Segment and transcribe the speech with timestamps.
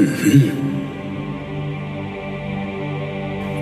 [0.00, 0.52] Mhm.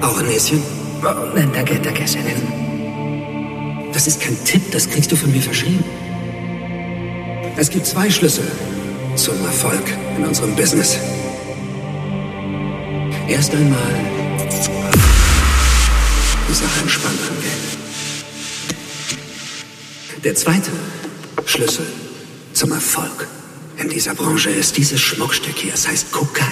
[0.01, 0.63] Auch ein Näschen?
[1.03, 3.89] Oh, nein, danke, danke, Shannon.
[3.93, 5.85] Das ist kein Tipp, das kriegst du von mir verschrieben.
[7.57, 8.45] Es gibt zwei Schlüssel
[9.17, 9.83] zum Erfolg
[10.17, 10.97] in unserem Business.
[13.27, 13.79] Erst einmal
[16.49, 17.59] die Sache entspannt angehen.
[20.25, 20.71] Der zweite
[21.47, 21.87] Schlüssel
[22.53, 23.27] zum Erfolg
[23.79, 25.75] in dieser Branche ist dieses Schmuckstück hier.
[25.75, 26.49] Es heißt Kokain.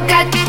[0.00, 0.47] I got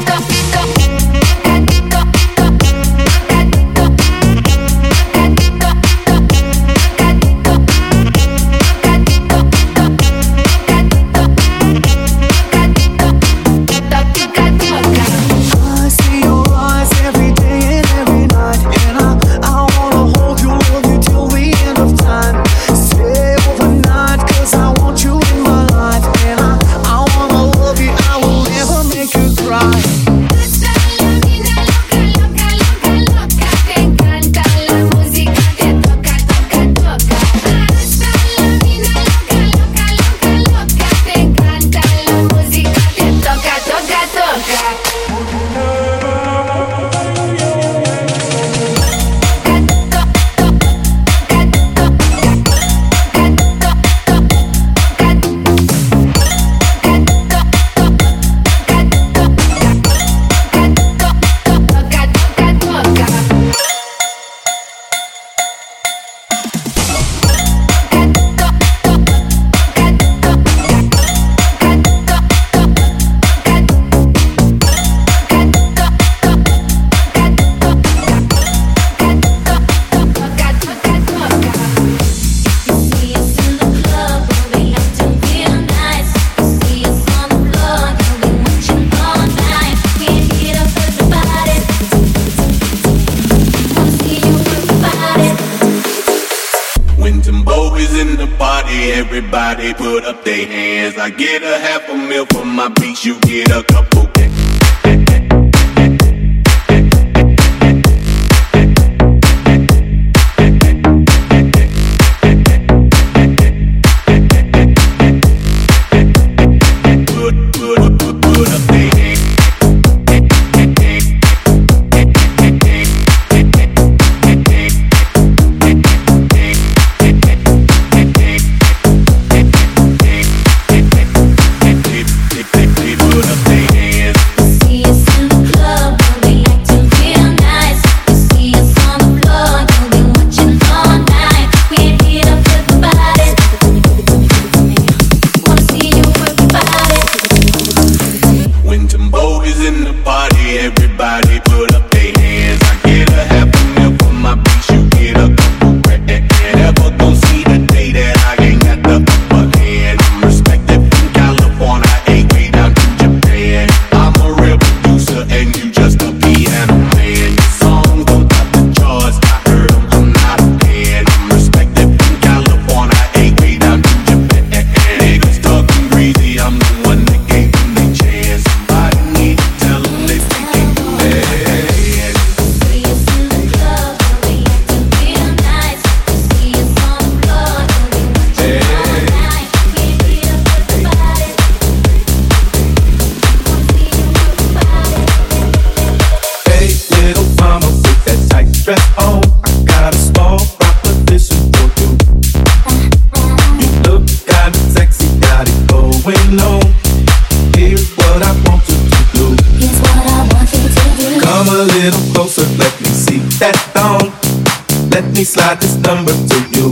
[215.90, 216.70] number to you.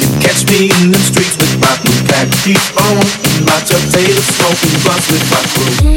[0.00, 4.76] You catch me in the streets with my blue khaki on, and my tuxedo smoking
[4.80, 5.91] blunts with my crew.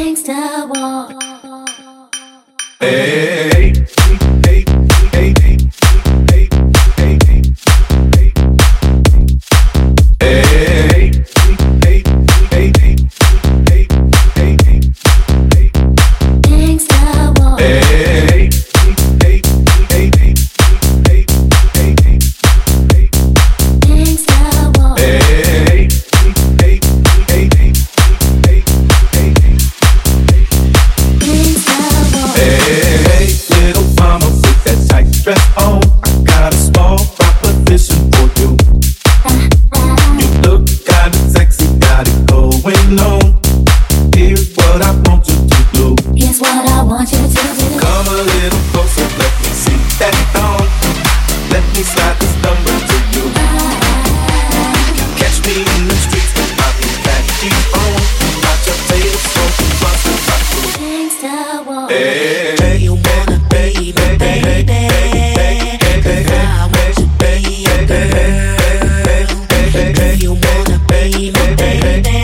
[71.32, 72.15] baby, baby, baby.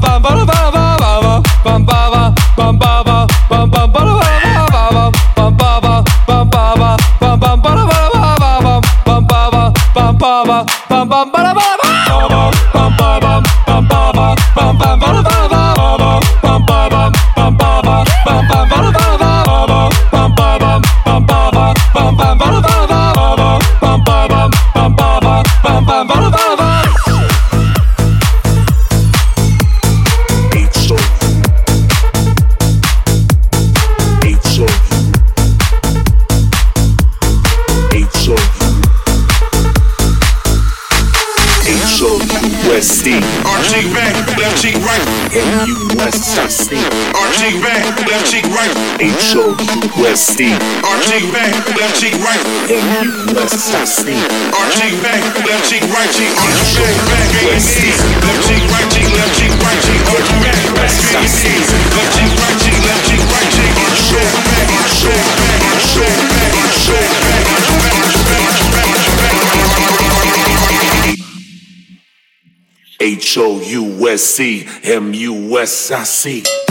[0.00, 0.43] bam bam bam
[53.94, 54.18] Steve.
[54.18, 56.34] RG back, left cheek right cheek.
[56.34, 57.30] Back, back.
[57.46, 57.94] Left cheek,
[58.66, 60.02] right cheek, left cheek, right cheek.
[60.74, 60.90] Back,
[61.30, 61.62] Steve.
[61.94, 63.70] Left cheek, right cheek, left cheek, right cheek.
[63.86, 64.18] RG
[64.50, 67.14] back, RG back, RG back, RG
[69.04, 69.14] back.
[73.00, 76.63] H O U S C M U S I C.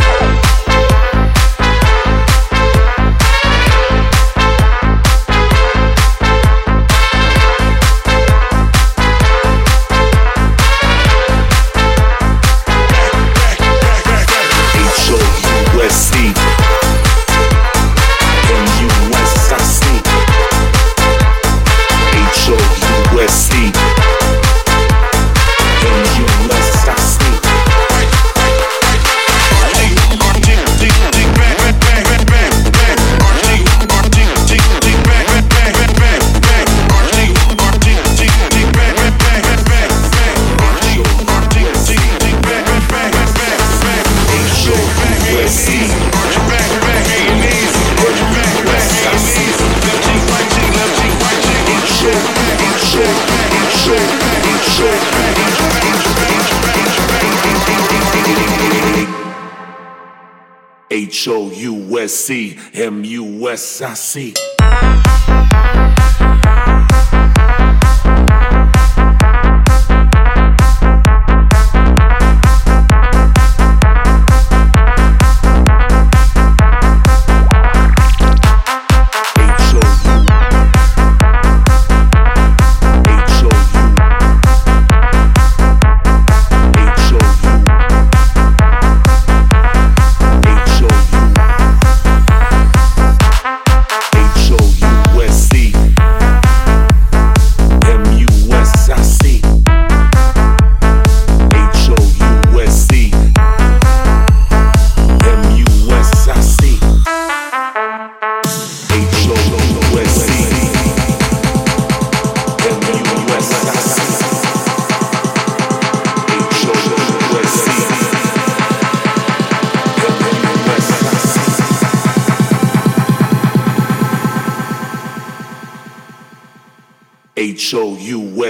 [62.03, 62.57] USC,
[62.91, 64.52] MUSIC.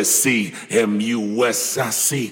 [0.03, 2.29] M-U-S-C, M-U-S-I-C.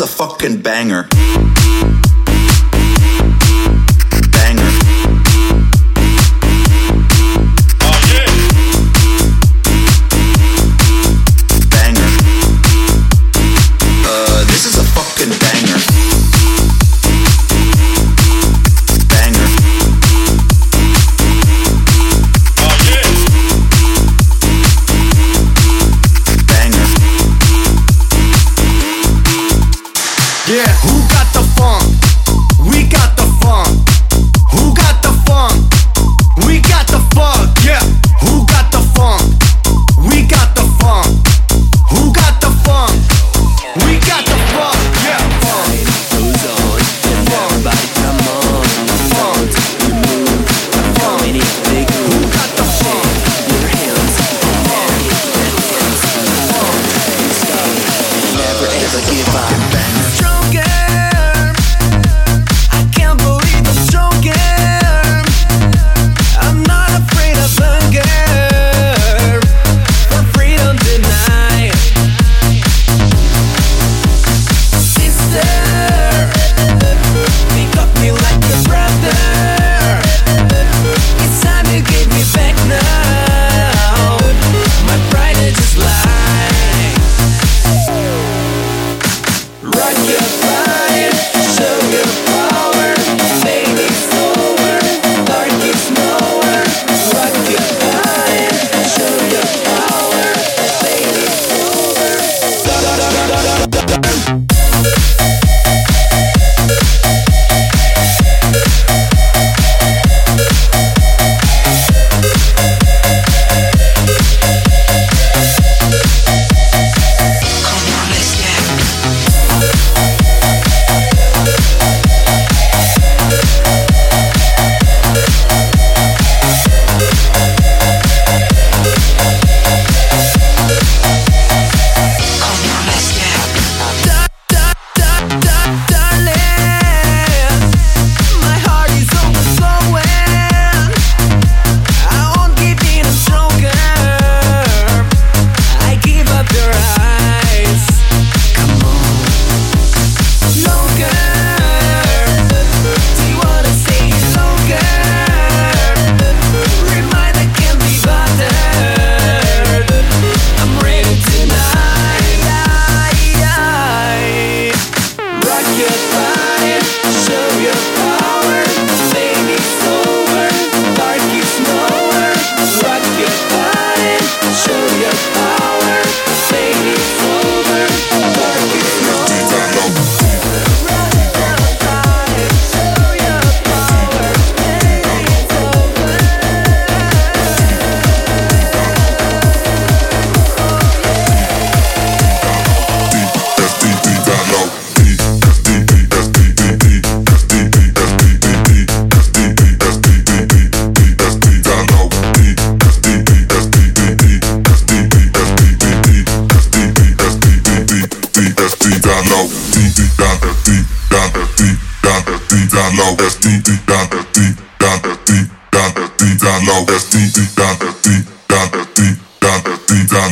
[0.00, 1.49] Is a fucking banger.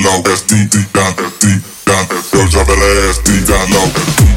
[0.02, 4.27] down low, SD, deep down, SD, down, Don't drop that ass, deep down low.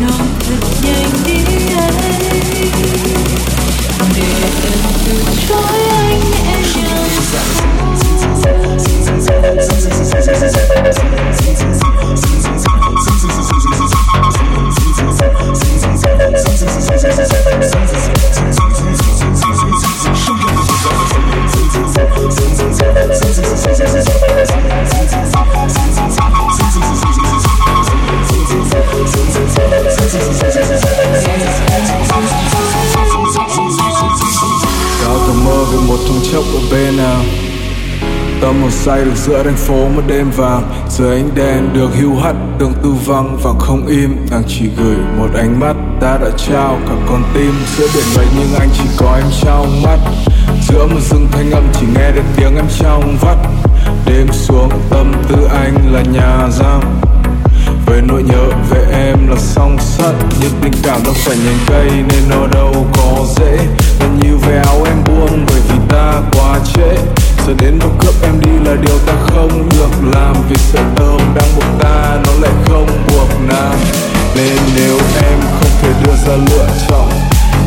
[0.00, 0.33] no.
[38.64, 40.62] Một say được giữa thành phố một đêm vàng.
[40.88, 44.16] Dưới ánh đèn được hưu hắt đường tư vắng và không im.
[44.30, 47.52] Nàng chỉ gửi một ánh mắt ta đã trao cả con tim.
[47.76, 49.98] Giữa biển vậy nhưng anh chỉ có em trong mắt.
[50.68, 53.36] Giữa một rừng thanh âm chỉ nghe được tiếng em trong vắt.
[54.06, 56.80] Đêm xuống tâm tư anh là nhà giam.
[57.86, 60.14] Về nỗi nhớ về em là song sắt.
[60.40, 63.56] Những tình cảm đâu phải nhành cây nên nó đâu có dễ.
[64.00, 66.96] Gần như về áo em buông bởi vì ta quá trễ
[67.46, 70.36] giờ đến và cướp em đi là điều ta không được làm.
[70.48, 73.74] Vì sợi tơ đang buộc ta, nó lại không buộc nam
[74.36, 77.08] nên nếu em không thể đưa ra lựa chọn,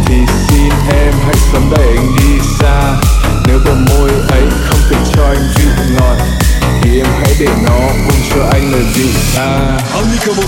[0.06, 0.16] thì
[0.50, 2.94] xin em hãy sớm đẩy anh đi xa.
[3.48, 5.66] Nếu bờ môi ấy không thể cho anh vị
[6.00, 6.18] ngọt,
[6.82, 7.78] thì em hãy để nó
[8.10, 9.78] ôm cho anh lời dịu ta.
[9.94, 10.48] Unicable